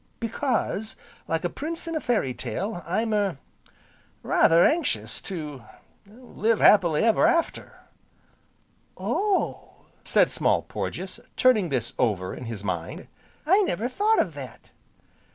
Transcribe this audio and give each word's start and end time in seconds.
"Because, 0.19 0.95
like 1.27 1.43
a 1.45 1.47
Prince 1.51 1.87
in 1.87 1.95
a 1.95 2.01
fairy 2.01 2.33
tale, 2.33 2.81
I'm 2.87 3.13
er 3.13 3.37
rather 4.23 4.65
anxious 4.65 5.21
to 5.21 5.61
live 6.07 6.59
happy 6.59 6.87
ever 6.95 7.27
after." 7.27 7.81
"Oh!" 8.97 9.85
said 10.03 10.31
Small 10.31 10.63
Porges, 10.63 11.19
turning 11.35 11.69
this 11.69 11.93
over 11.99 12.33
in 12.33 12.45
his 12.45 12.63
mind, 12.63 13.09
"I 13.45 13.61
never 13.61 13.87
thought 13.87 14.17
of 14.17 14.33
that." 14.33 14.71